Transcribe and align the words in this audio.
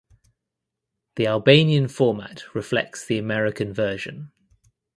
The 1.15 1.27
Albanian 1.27 1.87
format 1.87 2.55
reflects 2.55 3.05
the 3.05 3.19
American 3.19 3.71
version. 3.71 4.31